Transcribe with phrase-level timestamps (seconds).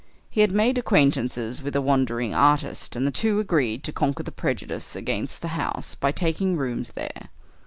[0.31, 4.31] He had made acquaintance with a wandering artist, and the two agreed to conquer the
[4.31, 7.29] prejudices against the house by taking rooms there.